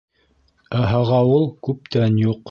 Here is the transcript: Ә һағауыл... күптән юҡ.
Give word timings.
Ә 0.79 0.79
һағауыл... 0.93 1.45
күптән 1.69 2.17
юҡ. 2.23 2.39